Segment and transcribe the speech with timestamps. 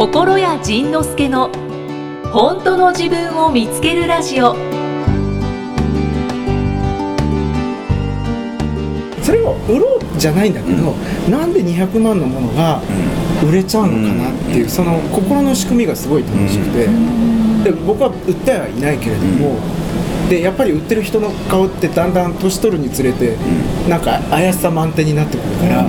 [0.00, 1.50] 心谷仁之助の
[2.32, 4.54] 本当の自分を見つけるラジオ。
[9.22, 10.94] それを売ろうじゃないんだけど、
[11.28, 12.80] なんで200万のものが
[13.46, 16.86] 売れちゃうのかなっていう、その心の仕組みがすごい楽しくて、
[17.64, 19.58] で僕は売ってはいないけれども、
[20.30, 23.36] でやっぱり売ってる人の顔ってだんだん年取るにつれて、
[23.86, 25.84] なんか怪しさ満点になってくるから、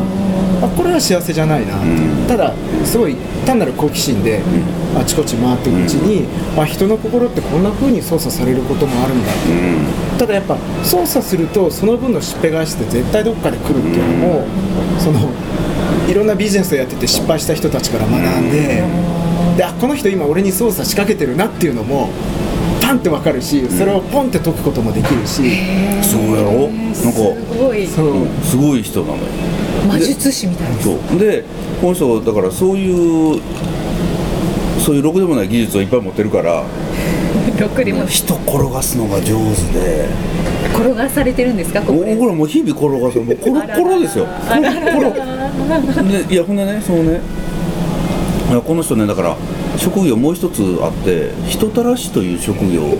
[0.61, 2.53] あこれは幸せじゃないなう、ただ
[2.85, 3.15] すごい
[3.45, 4.41] 単なる好奇心で、
[4.95, 6.27] あちこち回っていくうちに、
[6.59, 14.45] あ人の心ってこんな風に操作されることもあるんだって、ただやっぱ操作するとその分のしっぺ返しって絶対どっかで来るっていうのも、
[14.99, 15.31] その
[16.07, 18.83] いろんなビジネスをやってて失敗した人たちから学んで、
[19.57, 22.09] であこの人今俺に操作しかけてるなっていうのも
[22.81, 25.41] パンってわかるしそれをポンって解くこともできるし、
[26.03, 26.69] そうやろ？
[26.69, 27.87] なんかすごい。
[27.87, 29.23] そのすごい人なのよ
[29.87, 30.83] 魔術師みたいです。
[30.85, 31.19] そう。
[31.19, 31.43] で
[31.81, 33.41] この人だからそういう
[34.79, 36.63] そういうろくでもない技術をいっぱい持ってるから。
[37.59, 40.07] ろくでも人転がすのが上手で。
[40.73, 41.81] 転がされてるんですか？
[41.81, 42.15] ここで。
[42.15, 43.19] もうこれもう日々転がす。
[43.19, 44.25] もうコロコロですよ。
[44.25, 47.19] コロコロでいやほんでねそうね。
[48.49, 49.37] いやこの人ねだから
[49.77, 52.97] 職業もう一つあって人たらしという職業。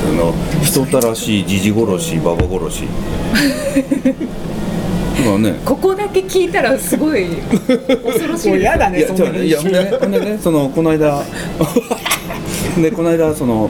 [0.00, 0.32] あの
[0.64, 2.84] 人たらしじじ殺しババ殺し
[5.38, 5.54] ね。
[5.64, 11.22] ここだけ聞いたらすごい恐ろしいもう嫌だいやねそんな違ういやほんでほんでねそのこの間
[12.80, 13.68] で この間その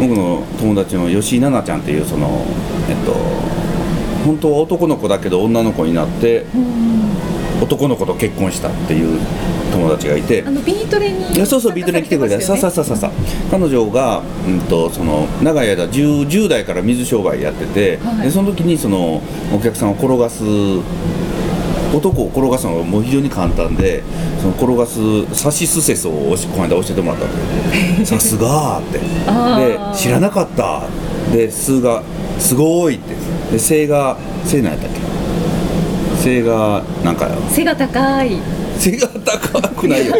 [0.00, 2.44] 僕の友達の吉井奈々ちゃんっていうその
[2.88, 3.14] えっと
[4.24, 6.44] 本当は男の子だけど女の子になって
[7.62, 9.20] 男の子と結婚したっていう
[9.76, 10.42] 友達がいて。
[10.46, 12.40] あのビートレにいやそうそうビートに来てくれた。
[12.40, 13.10] さささささ
[13.50, 18.26] 彼女が、うん、とその長い間 10, 10代から水商売やってて、はい。
[18.26, 19.20] でその時にその
[19.54, 20.42] お客さんを転がす
[21.94, 24.02] 男を転がすのがもう非常に簡単で
[24.40, 27.26] その転がすサシスセソをおしこの間教えてもらった
[28.00, 28.04] の。
[28.04, 29.00] さすがーって。
[29.26, 30.82] あでー知らなかった。
[31.32, 32.02] で数が
[32.38, 33.14] すごいって。
[33.52, 35.00] で性が性なんやったっけ？
[36.22, 38.40] 性がなんか背が高い
[38.78, 40.14] 背が高くないよ。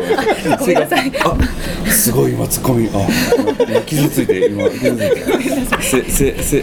[0.59, 1.13] ごめんなさい。
[1.21, 1.37] あ
[1.91, 2.89] すごい今ツッコミ。
[2.93, 3.07] あ
[3.69, 5.83] 今傷ついて今傷ついて。
[5.83, 6.63] せせせ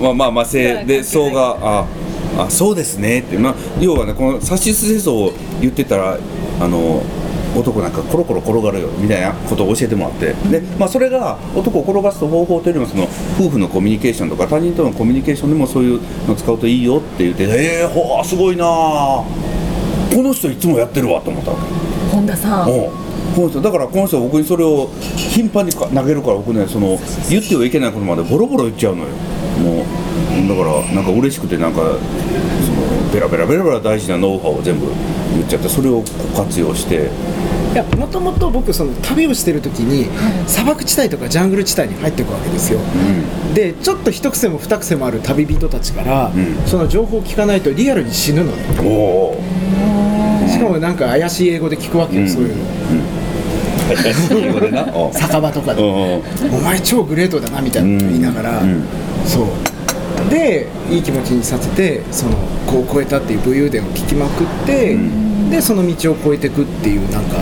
[0.00, 1.86] まあまあまあせで層があ
[2.38, 3.20] あそうですね。
[3.20, 6.18] ってまあ要はねこのサシスセソを言ってたら
[6.60, 7.02] あの
[7.56, 10.34] 男なんかコロコロ転がるよみたいなことを教えてもらって。
[10.50, 13.08] で、まあ、それが男を転がす方法というよりもその
[13.38, 19.49] 夫婦のコミュニケーションとか他人とのコミュニケーションでもそういうのを使うといいよって言ってええー、ほーすごいなー
[20.14, 21.62] この人いつもやってるわと思ったわけ。
[22.14, 22.68] 本田さん。
[22.68, 22.72] う。
[22.72, 26.98] んこの人だからこの人は僕にそれを頻繁にか投げるから僕ねその
[27.28, 29.08] 言ってはいけないことまでボロボロ言っちゃうのよ。
[29.60, 34.86] もうだからなんか嬉しくてなんかそのベラベラベラベラ大事なノウハウを全部
[35.34, 36.04] 言っちゃってそれをこ
[36.34, 37.10] う活用して。
[37.70, 40.08] いやもともと僕その旅をしてる時に
[40.48, 42.80] 砂漠地帯とかジャングル地帯に入っていくわけですよ。
[43.54, 46.66] でちょっと一癖も二癖もある旅人たちから、ん。
[46.66, 48.80] その情報を聞かないとリアルに死ぬのね。
[48.80, 49.99] おお
[50.50, 52.28] しかもなんか怪しい英語で聞くわけよ、うん。
[52.28, 52.62] そういうの。
[54.48, 54.82] 英語でな。
[54.94, 55.90] お酒場とかで、うん
[56.54, 57.94] お前超グレートだなみたいな。
[57.98, 58.82] こと言いながら、うん。
[59.26, 59.46] そう。
[60.30, 62.32] でいい気持ちにさせてその
[62.66, 64.96] こう超えたっていう武勇伝を聞きまくって、
[65.50, 67.38] でその道を越えていくっていうなんか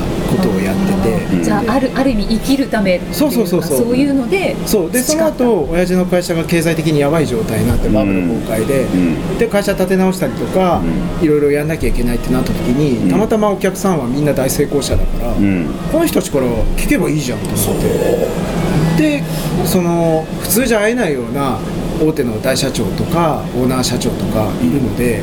[1.16, 3.78] てて、じゃああるある意味生きるためそうそうそうそう。
[3.78, 4.90] そういうのでそう。
[4.90, 9.38] でその後親父の会社が経済的にやばい状態になってバブル崩壊で、ん。
[9.38, 10.82] で会社立て直したりとか、
[11.22, 15.66] いろいろやんなきゃいけないってなった時に、たまたまお客さんはみんな大成功者だから、うん。
[15.92, 18.58] この人たちから聞けばいいじゃんと思って。
[18.98, 19.22] で
[19.64, 21.60] その普通じゃ会えないような
[22.00, 25.22] 大手の大社長とかオーナー社長とかいるので,、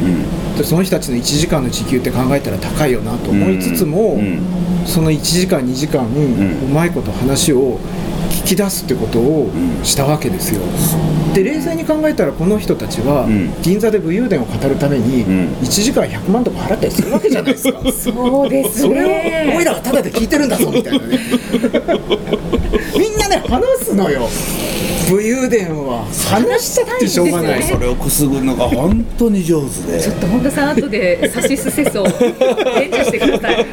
[0.57, 6.09] でその人たちの1時間の時給って考えたら高いよなと思いつつも、うんその1時間2時間、う
[6.73, 7.79] まいこと話を
[8.43, 9.49] 聞き出すってことを
[9.83, 10.61] したわけですよ。
[11.33, 13.61] で冷静に考えたらこの人たちはん。
[13.61, 15.49] 銀座で武勇伝を語るためにん。
[15.55, 17.79] 1時間100万とか払ったりするわけじゃないですか。
[17.91, 21.19] そうですそれをねおいらはただで聞いてるんだぞみたいなね。
[22.97, 24.29] みんなね話すのよ。
[25.09, 26.05] 武勇伝は。
[26.29, 27.63] 話したってしょうがない。
[27.63, 29.99] それをくすぐるのが本当に上手で。
[29.99, 33.65] ちょっと本田さん後でサシスセソ伝授してください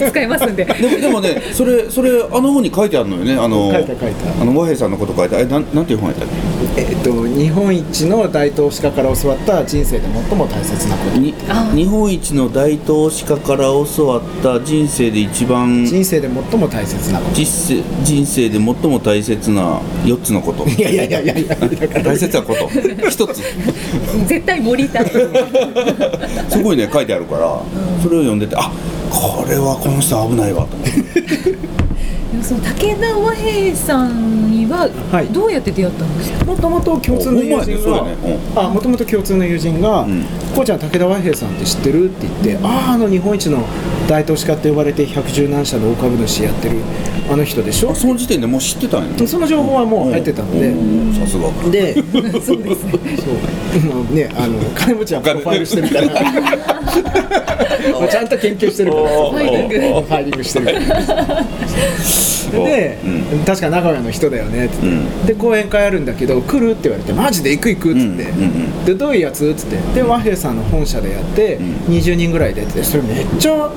[0.00, 0.64] に使いますんで。
[0.64, 3.34] でもでもねそれそれあの本に書いてあるのよね。
[3.36, 4.42] あの書いた書いた。
[4.42, 6.28] あの和平さんのこと書いてあれなんなんていう本やったっ
[6.76, 6.82] け？
[6.82, 11.18] えっと日本一の大投資家から教わった人生で最も大切なこと。
[11.18, 13.64] にあ日本一の大投資家から
[13.96, 17.34] 教わった人生で一番人生で最も大切なこと。
[17.34, 20.66] 実生人生で最も大切な4つのこと。
[20.68, 21.56] いやいやいやいやいや。
[22.02, 22.68] 大切なこと。
[23.08, 23.42] 一つ。
[24.26, 25.10] 絶対盛りたい
[26.48, 27.60] すごいね書いてあるから、
[28.02, 28.54] それを読んでて。
[28.56, 28.70] あ
[29.10, 31.87] これはこの人危ないわと思って。
[32.42, 35.26] その武田和平さんにははい。
[35.28, 38.16] どうやって出会ったんですか、もともと共通の友人がだね。
[38.56, 40.24] あもともと共通の友人がん
[40.54, 43.64] 「こうちゃん武田和平さんって知ってる?」って言って「あああの日本一の
[44.08, 46.76] 大投資家って呼ばれて百何社の大株主やってる
[47.30, 47.90] あの人でしょ？
[47.90, 49.26] あ」その時点でもう知ってたんやね。
[49.26, 50.68] その情報はもう入ってたので。
[50.68, 51.14] うん。
[51.14, 51.48] さすが。
[51.70, 52.54] で そうですね。
[52.54, 52.64] そう。
[53.86, 56.04] まあねあの金持ちはプロファイルしてるから。
[58.00, 59.02] まあちゃんと研究してるから。
[59.04, 59.36] おー。
[59.38, 60.78] ファイリングファイリングしてるから
[62.50, 63.44] で、うん。
[63.44, 64.76] 確か名古屋の人だよねって。
[64.82, 65.26] 言って、うん。
[65.26, 68.24] で講演会あるんだけど来るって言われてマジで行く行くっつって、うんうんう
[68.82, 68.84] ん。
[68.84, 69.76] でどういうやつっつって。
[69.94, 71.76] で和平さんの本社でやって、ん。
[71.86, 73.70] 20人ぐらいでってそれめっちゃ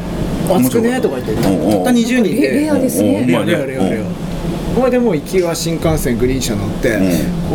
[0.49, 2.29] 熱くねとか言ってたった20人で。
[2.41, 3.25] レレアですね。
[3.27, 4.30] レアレアレアレア
[4.75, 7.01] これでもう行きは新幹線グリーン車乗って、う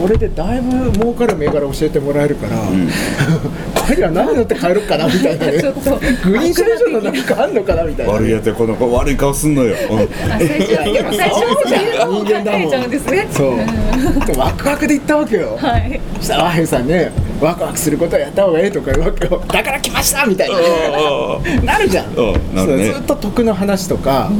[0.00, 2.88] これでだいぶ儲かる銘柄教えてもらえるから、ん。
[3.74, 5.60] これら何乗って帰ろうかなみたいなね。
[5.60, 5.96] ちょっと。
[6.24, 10.08] グリーン車以上のなんかあんのかなみたいな悪いやつやこの子悪い顔すんのよ、 うん。
[12.24, 14.26] 人間だもんそう。
[14.26, 16.00] でワクワクで行ったわけよ、はい。
[16.18, 17.10] そしたら和平さんね
[17.40, 19.42] ワクワクすることはやった方がいいとか言うわけよ。
[19.48, 20.58] だから来ましたみたいな。
[20.58, 22.06] ねなるじゃん。
[22.08, 22.14] ね。
[22.54, 24.30] そうずっと得の話とか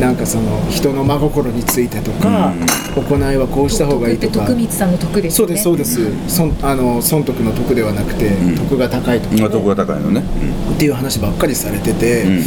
[0.00, 2.52] なんかその人の真心についてとか
[2.96, 4.46] 行いはこうした方がいいとか。
[4.46, 8.56] 徳光さんの徳ですそうですそうです、損あの損得の得ではなくて、ん。
[8.56, 10.22] 得が高いとか、まあ、どこが高いのね、
[10.74, 12.42] っていう話ばっかりされてて、うん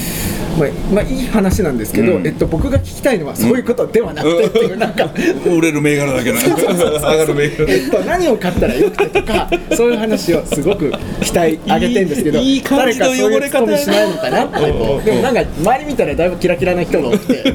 [0.57, 2.27] まあ、まあいい話なんですけど、うん。
[2.27, 5.05] えっと、僕が聞きたいのはそういうことではなくてっていう、なんか。
[5.45, 7.65] う ん売れる銘柄だけな上がる銘柄。
[7.67, 10.91] えっと、何を買ったらよくてとかそういう話をすごく
[11.21, 13.77] 期待上げてんですけどいい感じの汚れ方。
[13.77, 17.53] しないのかなでもなんか周り見たらだいぶキラキラな人が多くて。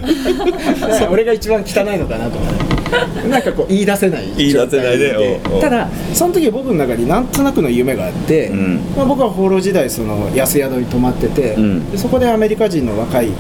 [1.10, 2.79] 俺が一番汚いのかなとか
[3.28, 5.40] なんかこう言い出せない状態で。
[5.60, 8.76] ただその時僕の中になんとなくの夢があって、ん。
[8.96, 11.90] まあ、僕は放浪時代その安宿に泊まってて、ん。
[11.90, 13.30] でそこでアメリカ人の若い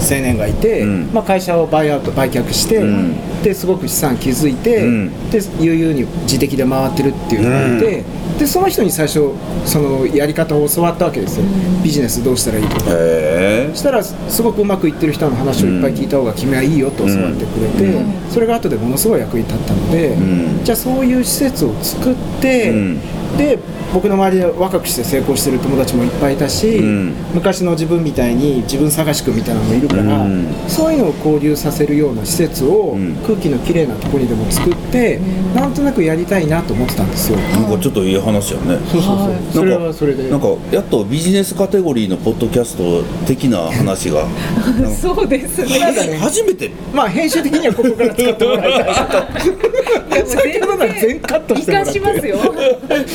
[0.00, 1.10] 青年がいて、うん。
[1.12, 3.42] まあ、会社をバイアウト売却して、うん。
[3.42, 5.30] ですごく資産築いて、うん。
[5.30, 8.04] で悠々に自力で回ってるっていうのがいて、
[8.38, 9.32] でその人に最初
[9.64, 11.46] そのやり方を教わったわけですよ、
[11.82, 12.84] ビジネスどうしたらいいとか。
[12.88, 20.64] へそしたらすごくうまくいってる人の話をいっぱい聞いた方が君はいいよと教わってくれて、それが後でものすごい役に立ったので、ん。
[20.64, 23.00] じゃあそういう施設を作って、うん
[23.36, 23.58] で
[23.92, 27.14] 僕の周りで若くして成功してる友達もいっぱいいたし、ん。
[27.34, 30.46] 昔の自分みたいに自分探しくみたいなのもいるから、うん。
[30.68, 33.16] そういうのを交流させるような施設をん。
[33.26, 35.18] 空気のきれいなところにでも作って、
[35.54, 37.38] なんとなくやりたいなと思ってたんですよ。
[37.38, 38.78] えなんかちょっといい話やね。
[38.90, 39.52] そうそうそう、はい。
[39.52, 40.30] それはそれで。
[40.30, 44.26] なんかやっとビジネスカテゴリーのポッドキャスト的な話が。
[45.00, 45.78] そうですね。
[45.80, 46.70] なんかね初めて。
[46.94, 48.84] まあ編集的にはここから使ってもらいたい。
[48.94, 50.30] なと。
[50.30, 51.92] 先ほどのは全カットしてもらって。
[51.92, 52.38] 生かしますよ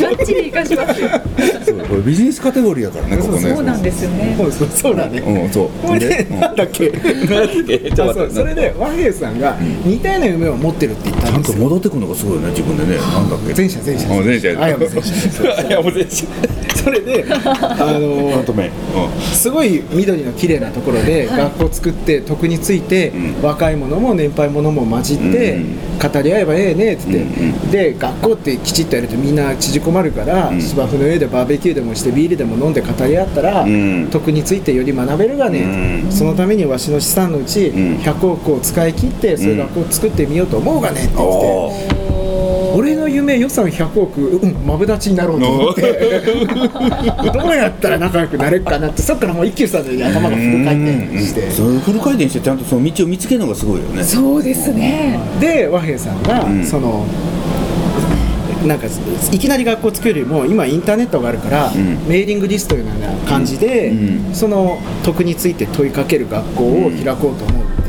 [0.05, 1.09] バッチリ生かしますよ。
[1.65, 3.39] そうこれビジネスカテゴリーやからねここね。
[3.39, 4.35] そうなんですよね。
[4.37, 5.19] そうそうそうだね。
[5.19, 5.69] うんそう。
[5.85, 6.39] これで、うん。
[6.39, 6.91] なんだっけ？
[7.69, 11.63] えちょあそうそれで和平さんが似たような夢を持ってるって言ったちゃんとんですよ。
[11.63, 12.97] 戻ってくるのがすごいよね自分でね。
[12.97, 13.53] なんだっけ？
[13.55, 14.05] 前者前者。
[14.13, 14.63] あ前者。
[14.63, 15.11] あやむ前者。
[15.57, 16.25] あやむ前者
[16.75, 18.43] それで、あの
[19.33, 23.41] すごい緑の綺麗なところで学校作って徳について、うん。
[23.41, 30.61] 若い者も年配者も混じって、うん語り合えばええねっつって、うんで学校ってきちっとやるとみんな縮こまるから、ん。
[30.61, 34.09] 芝生の上でバーベキューでもしてビールでも飲んで語り合ったら、うん。
[34.11, 36.11] 徳についてより学べるがね、うん。
[36.11, 37.97] そのためにわしの資産のうちん。
[37.99, 42.14] 100億を使い切ってそういう学校を作ってみようと思うがねって言って
[42.75, 45.81] 俺の夢予算100億うんマブダチになろうと思って。
[47.33, 51.49] どうやったら仲良くなれるかなってそっからもう一休さんのように頭がフル回転して。
[51.51, 54.03] それフル回転してちゃんとその道を見つけるのがすごいよね。
[54.03, 55.19] そうですね。
[55.39, 56.65] で和平さんが、うん。
[56.65, 57.05] その
[58.65, 58.87] なんか
[59.31, 61.73] いきなり学校作るよりも今インターネットがあるから、ん。
[62.09, 64.33] メーリングリストのような感じで、うん。
[64.33, 67.84] その徳について問いかける学校を開こうと思う。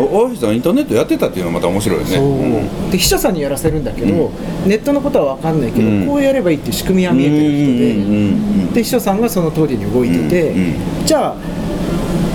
[0.00, 2.16] 大橋さんインターネットやってたっていうのはまた面白いよね。
[2.16, 2.90] そう。
[2.90, 4.30] で秘書さんにやらせるんだけど、
[4.66, 6.06] ネットのことは分かんないけど、うん。
[6.06, 11.36] こうやればいいっていう仕組みは見えてる人で、うんうんうんで秘書さんがその通りに動いてて、うんうんじゃあ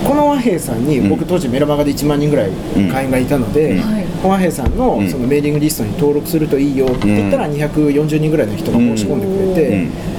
[0.06, 1.08] この和平さんに、うん。
[1.10, 2.50] 僕当時メルマガで1万人ぐらい
[2.90, 3.80] 会員がいたので、
[4.22, 9.76] 和平さんのうんそのメーリングリストに登録するといいよって言ったら240人ぐらいの人が申し込んでくれて、う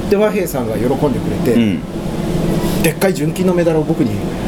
[0.07, 0.09] ん。
[0.09, 1.79] で和平さんが喜んでくれて、うん。
[2.83, 4.38] でっかい純金のメダルを僕に送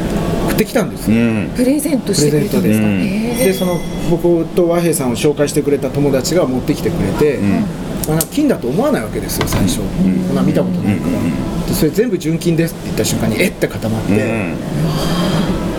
[0.61, 1.17] ってきたんですよ。
[1.17, 1.51] うん。
[1.55, 2.87] プレゼントしてくれたんですか？
[2.87, 7.65] ねでその僕と和平さんを紹介してくれた友達が持ってきてくれて、ん。
[8.09, 10.35] あ金だと思わないわけですよ最初、そん。
[10.35, 13.47] な見たことないから、でそれ全部純金ですって言った瞬間にえ？
[13.47, 14.15] って固まって、う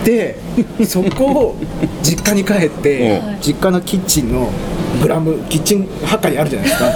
[0.01, 0.03] ん。
[0.03, 0.37] で
[0.85, 1.55] そこを
[2.01, 4.49] 実家に帰ってうん実家のキッチンの
[5.01, 6.91] グラムキッチンハッカーにあるじゃないですか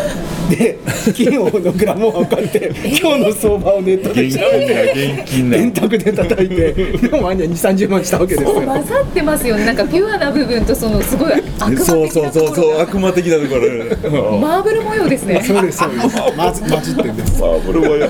[0.50, 0.80] で
[1.14, 5.58] 金をのグラムを測って今日の相場をネットで調べて現金だ。
[5.58, 8.62] 電卓で叩いてでもあんには2 3 0万したわけですよ。
[8.62, 9.66] 混ざってますよね。
[9.66, 14.38] なんかピュアな部分とそのすごい悪魔そうそうそうそう悪魔的なところ。
[14.40, 15.42] マーブル模様ですね。
[15.44, 16.38] そうですそうです。
[16.38, 17.38] まず混じってんです。
[17.38, 18.10] あこれはや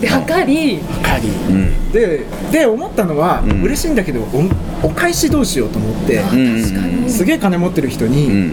[0.00, 0.78] で測り。
[1.02, 1.92] カリうん。
[1.92, 3.62] でで思ったのは、うん。
[3.62, 4.20] 嬉しいんだけど
[4.82, 6.62] おお返しどうしようと思って、うん。
[6.62, 7.10] 確かに。
[7.10, 8.52] すげえ金持ってる人に、うん。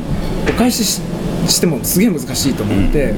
[0.49, 1.01] お返しし
[1.47, 3.13] してもすげえ難しいと思って、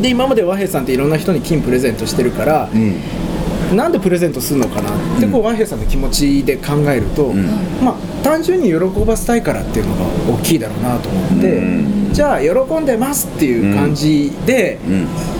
[0.00, 3.76] で今まで和平さんっていろんな人に金プレゼントしてるから、うん。
[3.76, 7.44] なんでプレゼントするのかなってこう和平さんの気持ちで考えると、ん。
[7.82, 12.12] まあ単純に喜ばせたいからっていうのが大きいだろうなと思って、うん。
[12.14, 12.48] じゃあ喜
[12.80, 14.78] んでますっていう感じで、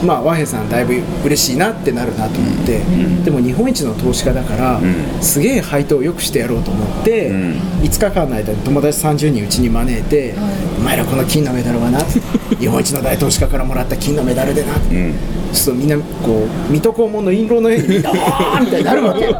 [0.02, 0.06] うん。
[0.06, 2.80] まあ和平さんだいぶ嬉しいなってなるなと思って、
[3.24, 4.82] でも日本一の投資家だから、ん。
[5.22, 7.52] すげえ配当を良くしてやろうと思って、うん。
[7.82, 10.34] 5日間の間に友達30人うちに招いて、
[10.78, 12.00] お前らこの金のメダルはな
[12.60, 15.14] 日本一の大投資家からもらった金のメダルでな、うん
[15.54, 19.38] ちょっとみんなこう水戸黄門の印籠のようにあーみたいになるわけよ。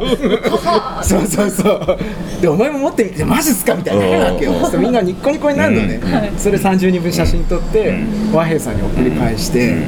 [1.03, 1.97] そうそうそう。
[2.41, 3.75] でお前も持ってみてマジっすか？
[3.75, 4.53] みたいになるわけよ。
[4.53, 5.99] うんそうみんなニッコニコになるのね、
[6.37, 7.93] それ30人分写真撮って、
[8.33, 9.87] 和平さんに送り返して、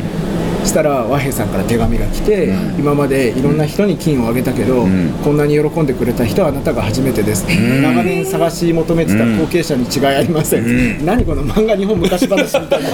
[0.68, 5.12] したら和平さんから手紙が来て、今までいろんな人に金をあげたけど、ん。
[5.24, 10.68] ここんなに喜んでくれた人はあなたが初めてです、長年探し求めてた後継者に違いありません、う
[11.02, 11.06] ん。
[11.06, 12.90] 何この漫画日本昔話みたいな。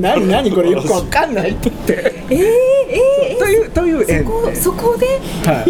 [0.00, 2.14] 何何これよくわかんないって言って。
[2.30, 5.06] えー、えー、というという縁そこそこで
[5.50, 5.64] は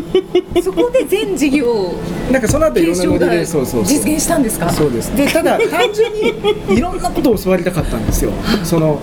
[0.55, 0.63] い。
[0.63, 1.93] そこで全事業
[2.33, 4.71] なんかその後いろ継承がんなノリで実現したんですか？
[4.71, 5.15] そうです。
[5.17, 6.33] でただ 単純に
[6.77, 8.31] いろんなことを教わりたかったんですよ。
[8.65, 8.99] その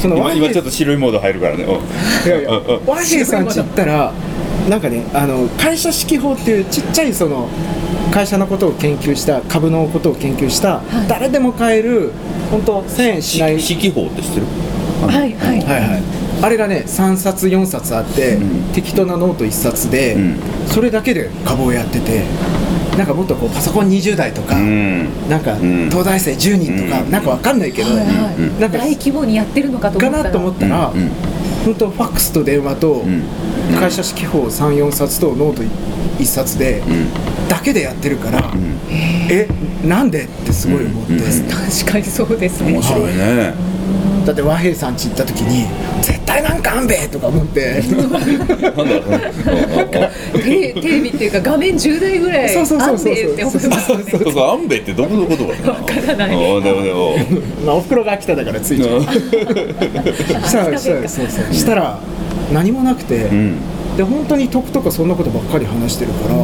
[0.00, 1.64] その今今ちょっと白いモード入るからね。
[1.66, 2.28] お。
[2.28, 2.50] いやいや
[2.86, 4.12] 和平さんち行ったら
[4.68, 7.48] なんかねあの会社指揮法っていうちっちゃいその
[8.10, 12.12] 会社のことを研究した株のことを研究した、誰でも買える
[12.50, 14.46] 本当1000円しない四季報って知ってる？
[15.06, 15.28] はいはい。
[15.28, 16.02] はいはい
[16.42, 18.72] あれがね3冊4冊あって、ん。
[18.74, 20.36] 適当なノート1冊で、うん。
[20.66, 22.24] それだけで株をやってて
[22.96, 25.28] なんかもっとこうパソコン20台とか、うん。
[25.28, 25.90] なんかん。
[25.90, 27.10] 東大生10人とか、うん。
[27.10, 28.34] なんかわかんないけど、はいはい。
[28.36, 28.60] うん。
[28.60, 30.22] なんか大規模にやってるのかと思ったら。
[30.22, 30.92] かなと思ったら、
[31.64, 33.22] 本当ファックスと電話と、ん。
[33.78, 37.48] 会社四季報3、4冊とノート1冊で、うん。
[37.48, 38.54] だけでやってるから、ん。
[39.30, 39.48] え
[39.84, 40.24] なんで？
[40.24, 41.20] ってすごい思って、うん。
[41.20, 41.48] うん。
[41.48, 42.72] 確かにそうですね。
[42.72, 43.54] 面白いね
[44.26, 45.68] だって和平さん家行った時に
[46.02, 47.80] 絶対なんかあんべえとか思って。
[47.80, 48.28] なんだろ
[50.34, 54.10] うテレテレビっていうか画面10台ぐらいそうそうそうそうあんでって思ってますよね。
[54.10, 56.36] そうそうアンベってどこの言葉わからない。
[56.36, 57.16] おでもでも。
[57.64, 59.08] まあおふくろが秋田だからついちゃうし
[60.52, 62.00] たらしたらそうそうしたら
[62.52, 63.56] 何もなくて、うん。
[63.96, 66.34] で本当に得とかそんなことばっかり話してるから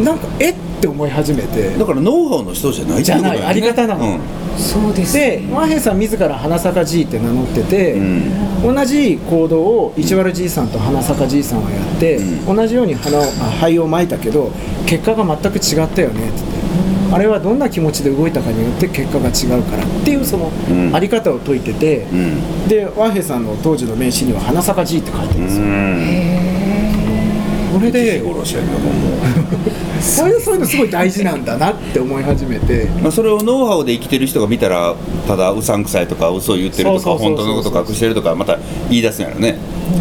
[0.00, 1.70] なんかえって思い始めて。
[1.76, 3.40] だからノウハウの人じゃないじゃない。
[3.40, 4.04] ねあり方なの。
[4.04, 4.20] うん。
[4.58, 5.14] そうです。
[5.14, 8.74] で和平さん自ら花坂 G って名乗ってて、うん。
[8.74, 13.24] 同じ行動を市原じいさんと花坂じいさんはやって、う同じように花をあ
[13.60, 14.50] 灰をまいたけど
[14.86, 16.28] 結果が全く違ったよね。
[16.28, 16.52] って言っ
[17.08, 20.94] てあれはどんな気持ちで動いたかによって結果が違うからっていうそのうん。
[20.94, 22.68] あり方を説いてて、うん。
[22.68, 25.64] で和平さんの当時の名刺には花坂 G って書いてるんですよ、
[27.72, 28.90] これで殺しやけども
[30.00, 32.86] そういうそういうのすごい大事なんだなって思い始めて。
[33.00, 34.94] まあそれをノウハウで生きてる人が見たら
[35.26, 38.58] ただうさんくさいとか嘘を言ってるとか本当のこと隠してるとかまた
[38.90, 39.58] 言い出すんやろね。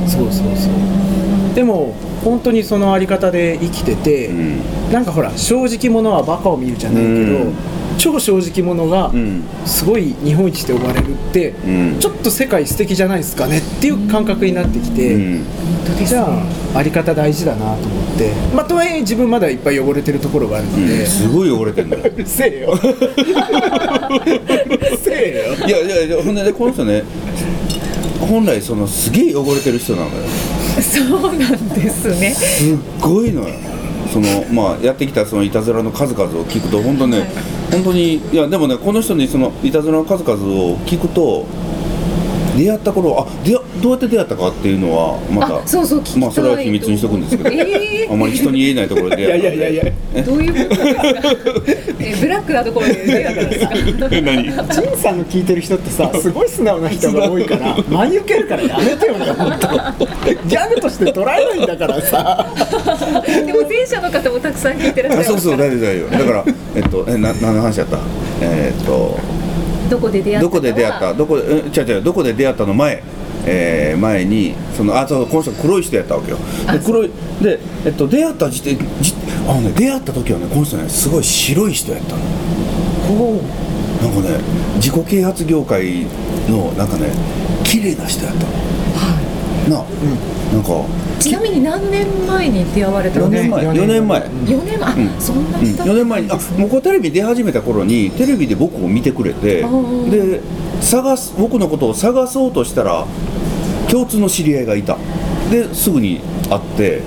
[0.08, 1.56] そうそうそう。
[1.56, 4.62] でも本当にそのあり方で生きてて、うん。
[4.92, 7.16] なんかほら正直者はバカを見るじゃないけど、う
[7.50, 7.54] ん
[7.98, 9.44] 超正直者がうん。
[9.66, 12.00] すごい日本一って呼ばれるって、うん。
[12.00, 15.46] ちょっと世界素敵じゃないですかねっていう感覚になってきて、うん。
[16.06, 18.32] じゃああり方大事だなと思って。
[18.56, 22.04] まあとはいえ自分まだいっぱい汚れてるところがあるので、すごい汚れてんだよ。
[22.04, 22.72] う るせえよ。
[22.72, 22.92] う る
[25.04, 25.68] せえよ。
[25.68, 27.04] いやいやいやほんでねこの人ね
[28.20, 30.12] 本来そのすげえ汚れてる人なのよ。
[30.82, 32.34] そうなんですね。
[32.34, 33.50] すっごいのよ
[34.12, 37.24] そのまあやってきたそのいたずらの数々を聞くと本当ね、
[37.72, 41.46] 本当にいやでもねこの人にそのいたずらの数々を聞くと
[42.58, 48.14] 出会った頃あ出会どうやって出会ったかっていうのはまたあそうそう聞きたいまあそれは秘密にしとくんですけど、えー。
[48.14, 49.84] あまり人に言えないところでいやいやいやいや。
[50.24, 51.04] どういうことですか？
[52.00, 54.10] えブラックなところで出会ったんですか？
[54.22, 54.44] 何？
[54.44, 59.68] ジンさんの聞いてる人ってさ すごい素直な人が多いから真に受けるからやめてよね本当
[60.48, 62.46] ギャグとして捉えないんだからさ。
[63.46, 66.10] でも前者の方もたくさん聞いてらっしゃあそうそう大丈夫大丈夫。
[66.12, 67.98] だからえっとえな何の話だった？
[68.42, 69.18] えっと
[69.92, 71.14] どこで出会ったどこで出会った？
[71.14, 73.04] どこでえ違う違うどこで出会ったの前？
[73.46, 76.38] えー前にそのあそうこの人黒い人やったわけよ。
[76.72, 79.14] で黒いで、えっと、出会った時点じ
[79.48, 82.22] あの、ね、出会った時はねこの人ねすごい白い人やったの。
[84.02, 84.40] なんかね
[84.76, 86.06] 自己啓発業界
[86.50, 87.12] のなんかね
[87.64, 88.50] 綺麗な人やったの
[89.70, 89.86] なあ、
[90.54, 90.86] なんか。
[91.20, 93.58] ちなみに何年前に出会われた4んですか？
[93.62, 93.66] 年前。
[93.66, 94.22] 四年4年前。
[94.22, 94.90] 4年前。
[94.90, 95.22] あ、うん。
[95.22, 96.32] そんなうん、に経4年前に。
[96.32, 99.62] あもうこうテレビ出始めた頃にテレビで僕を見てくれて
[100.10, 100.42] で
[100.82, 103.06] 探す僕のことを探そうとしたら
[103.90, 104.98] 共通の知り合いがいた。
[105.52, 107.02] ですぐに会って。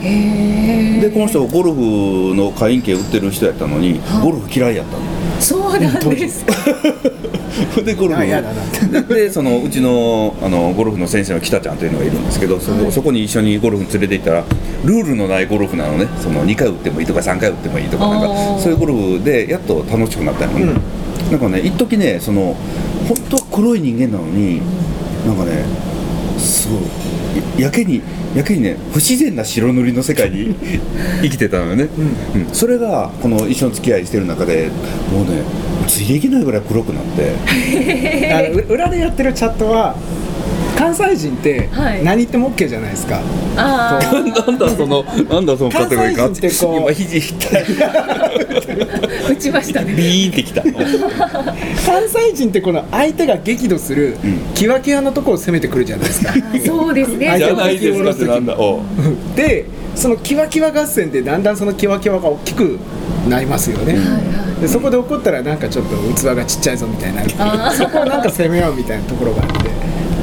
[1.01, 4.23] でこの人ゴルフの会員権売ってる人やったのにはい。
[4.25, 5.03] ゴルフ嫌いやったの
[5.41, 6.55] そうなんですか。
[7.85, 8.23] でゴルフ
[8.91, 14.45] ででそのうちのあのゴルフの先生の北ちゃんというのがいるんですけどそこ,、そこに一緒にゴルフに連れて行ったら
[14.85, 16.07] ルールのないゴルフなのね。
[16.21, 20.67] その2回打ってもいいとか3回打ってもいいとかなんかそういうゴルフでやっと楽しくなったのね、
[21.31, 21.37] な。
[21.37, 21.41] ん。
[21.41, 22.57] かね一時ねその
[23.09, 24.61] 本当は黒い人間なのに
[25.27, 25.65] なんかね
[26.39, 27.14] すごい
[27.59, 28.03] やけに
[28.35, 30.55] やけにね不自然な白塗りの世界に
[31.23, 31.89] 生きてたのよね、
[32.35, 32.47] うん。
[32.53, 34.71] それがこの一緒に付き合いしてる中で
[35.13, 35.43] もうね
[35.87, 37.33] ついていけないぐらい黒くなって。
[38.33, 39.95] あのう裏でやってるチャットは
[40.77, 42.05] 関西人ってはい。
[42.05, 43.21] 何言っても OK じゃないですか、
[43.57, 44.21] ああな
[44.53, 47.65] んだそのなんだそのカテゴリー関西人ってこう今肘痛い
[49.33, 49.95] 打ちましたね。
[49.95, 50.63] ビーンってきた。
[51.87, 54.17] 関西人ってこの相手が激怒する
[54.55, 56.35] キワキワのところを攻めてくるじゃないですか。
[56.65, 57.35] そうですね。
[57.39, 58.57] じゃないですかってなんだ。
[59.37, 62.79] でそのキワキワ合戦でだんだんそのキワキワが大きく
[63.29, 63.97] なりますよね、
[64.61, 69.64] でそこで怒ったらなんかちょっと器がちっちゃいぞみたいになそこをなんか攻めようみたいなところがあっ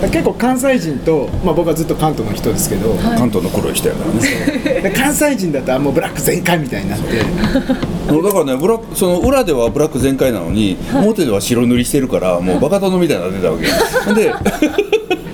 [0.09, 4.81] 結構関西人と、まあ、僕はずっと関東の人ですけど、関東の黒い人やからね。
[4.81, 7.21] で関西人だとあもうブラック全開みたいになって。
[8.11, 13.71] もうだからねブラックその裏ではブラック全開なのに、表では白塗りしてるからもうバカ殿みたいになってたわけよ。
[14.15, 14.80] で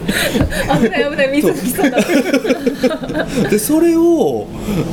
[0.07, 1.97] 危ない危ない水吹きそうだ
[3.49, 4.47] でそれを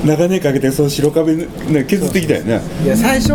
[0.04, 2.60] 長年かけてその白壁、ね、削ってきたよね。
[2.84, 3.28] いや最初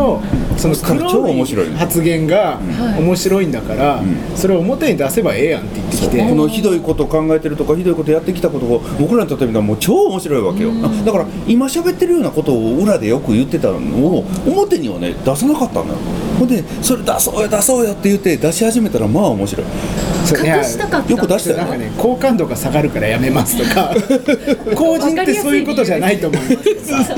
[0.58, 1.46] その黒い
[1.78, 2.60] 発言が
[2.98, 4.02] 面白いんだから、
[4.36, 15.98] それを表に出せばええやんって言ってきて、このひどいこと考えてるとかひどいことやってきたことを僕らにとってみたらもう超面白いわけよ、あだから今喋ってるようなことを裏でよく言ってたのを表にはね出さなかったのよ
[16.40, 19.66] ほんでそれ出そうよ出そうよって言って出し始めたらまあ面白い。
[19.66, 21.12] 隠したかった。
[21.12, 21.64] よく出したよね。
[21.64, 23.94] なんかね好感度が下がるからやめますとか。
[24.74, 26.48] 公人ってそういうことじゃないと思いま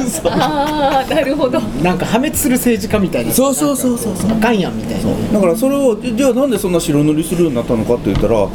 [0.05, 1.59] すああなるほど。
[1.83, 3.31] なんか破滅する政治家みたいな。
[3.31, 4.31] そうそうそうそうそう。
[4.31, 5.11] あかんやんみたいな。
[5.33, 8.47] だからそれをじゃあなんでそんな白塗りするようになったのかって言ったら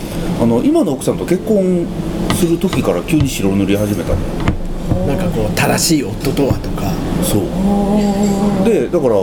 [0.43, 1.87] あの今の奥さんと結婚
[2.35, 4.17] する時から急に白塗り始めたの。
[4.17, 6.91] よなんかこう正しい夫とはとか。
[7.23, 8.69] そう。
[8.69, 9.15] でだから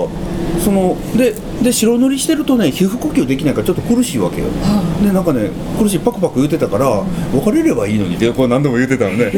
[0.63, 4.47] そのでで白塗りしてるとね皮膚呼吸できないからちょっと苦しいわけよ、
[5.03, 7.03] でなんかね苦しいパクパク言ってたから
[7.33, 8.15] 別れればいいのに。
[8.15, 9.31] ってこう何度も言ってたのね。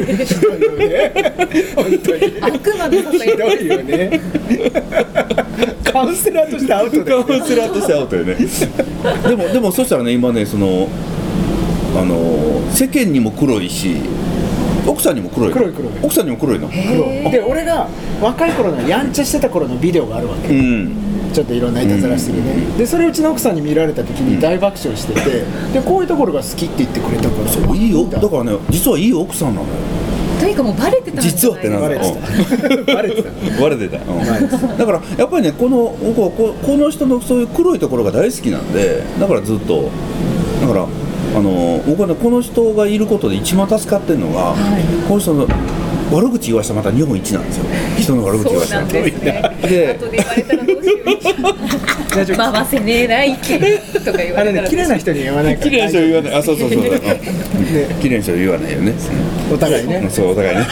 [1.75, 4.21] 本当に悪魔のささひどいよね。
[5.83, 8.35] カウンセラーとしてアウトだカよウンセラーとしてアウトよね。
[9.27, 10.89] でもでもそしたらね今ねその
[11.97, 13.95] あの世間にも黒いし
[14.87, 15.55] 奥さんにも黒いの？
[15.55, 15.91] 黒い黒い。
[16.03, 16.69] 奥さんにも黒いの？
[16.69, 17.87] で俺が
[18.21, 20.49] 若い頃のやんちゃしてた頃のビデオがあるわけ。
[20.49, 20.91] うん。
[21.33, 25.43] ちょっといろんないたずらしてるね、でそれうちの奥さんに見られた時に大爆笑してて、
[25.73, 27.75] でこういうところが好きって言ってくれたから。
[27.75, 28.03] いいよ。
[28.03, 29.73] んだからね実はいい奥さんなのよ。
[30.39, 31.89] というかもうバレてたんじゃない実はってなんだ？
[31.89, 32.13] バレてた。
[32.93, 33.29] バレてた。
[33.61, 34.77] バレてた、うん。
[34.77, 39.89] だからやっぱりねこの僕はここの人のそういう黒いところが大好きなんでだからずっと。
[40.61, 40.87] だから
[41.35, 44.55] あの僕はねこの人がいることで一番助かってるのが、
[45.07, 45.45] この人の
[46.11, 47.65] 悪口言わしたらまた日本一なんですよ。
[47.97, 53.37] 人の悪口言わしたらですねで後で言われたらどうしよう回せねえな意見
[54.03, 54.69] とか言わあれたら。
[54.69, 55.69] 綺麗な人には言わないから。
[55.71, 56.33] 綺麗な人言わない。
[56.35, 56.99] あそうそうそう、うんね
[58.01, 58.93] 綺麗な人言わないよね。
[59.53, 59.95] お互いね。
[59.97, 60.65] うんそうお互いね。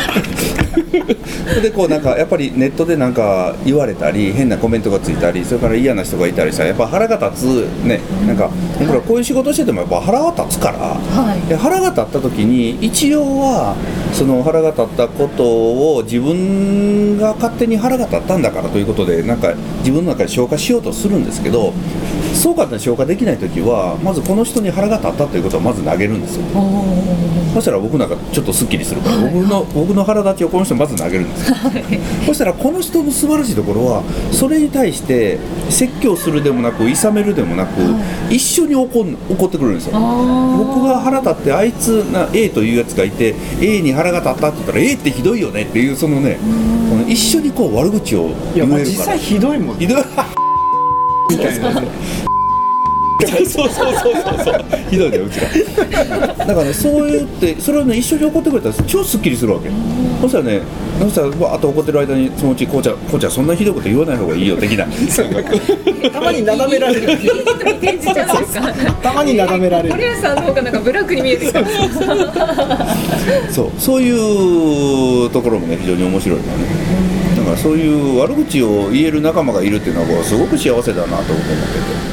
[1.61, 7.99] でこうなんかやっぱりネットでなんか言われたり変なコメントがついたりそれから嫌な人がいたりさやっぱ腹が立つね。
[8.25, 11.41] なんか僕らこういう仕事しててもやっぱ腹が立つから、はい。
[11.49, 13.75] で腹が立った時に一応は
[14.13, 15.43] その腹が立ったこと
[15.95, 21.73] を自分が勝手に腹が立ったんだからということでなんか自分の中で消化しようとするんですけど
[22.33, 26.43] そう簡単に消化できない時はまずこの人に腹が立ったということをまず投げるんですよ。
[27.53, 31.55] そしたら僕なんかちょっとすっきりするから、僕の僕の腹立ちをこの人にまず投げるんですよ、
[32.25, 35.37] そしたらこの人の素晴らしいところはそれに対して
[35.69, 37.79] 説教するでもなく諌めるでもなく、
[38.31, 39.93] 一緒に怒ん怒ってくれるんですよ。
[39.93, 46.37] 僕が腹立ってあいつな A というやつがいて A に腹が立ったって言ったら A ってひどいよねっていうそのね
[46.89, 48.67] この一緒にこう悪口をいや言えるから。
[48.67, 49.77] まあ実際ひどいもん。
[49.77, 50.03] ひどい。
[51.29, 51.81] みたいな
[53.27, 54.43] そうそうそうそう。
[54.43, 55.47] そうひどいねうちら。
[56.37, 59.69] だからねそう言ってそれをね一緒に怒ってくれたら超すっきりするわけ。
[60.21, 60.61] そしたらね
[60.99, 64.85] そしたらわーっと怒ってる間にそのうちこうちゃんこうちゃんそんなひどいこと言わない方がいいよ的な。
[66.11, 69.95] たまになだめられる転じちゃうんですかたまになだめられる。
[69.95, 71.63] 堀谷さんの方がなんかブラックに見えてきた。
[73.51, 76.51] そうそういうところもね非常に面白いのね。
[77.37, 82.12] だからそういう悪口を言える仲間がいるっていうのはこうすごく幸せだなと思ってて